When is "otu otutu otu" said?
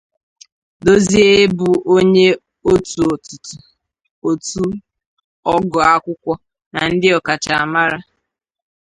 2.71-4.63